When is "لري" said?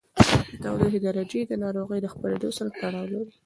3.13-3.31